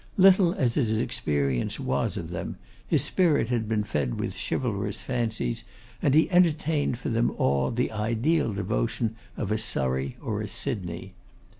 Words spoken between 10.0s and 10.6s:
or a